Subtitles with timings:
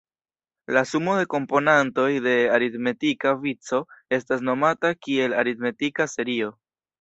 [0.75, 3.83] La sumo de komponantoj de aritmetika vico
[4.19, 6.51] estas nomata kiel aritmetika serio.